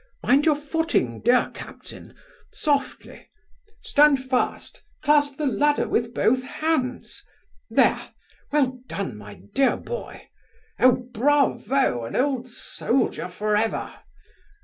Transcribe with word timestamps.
mind 0.23 0.47
your 0.47 0.55
footing, 0.55 1.21
dear 1.21 1.51
captain! 1.53 2.15
softly! 2.51 3.29
stand 3.83 4.17
fast! 4.19 4.81
clasp 5.03 5.37
the 5.37 5.45
ladder 5.45 5.87
with 5.87 6.11
both 6.11 6.41
hands! 6.41 7.23
there! 7.69 8.09
well 8.51 8.79
done, 8.87 9.15
my 9.15 9.35
dear 9.53 9.77
boy! 9.77 10.27
O 10.79 11.03
bravo! 11.13 12.03
an 12.05 12.15
old 12.15 12.47
soldier 12.47 13.27
for 13.27 13.55
ever! 13.55 13.93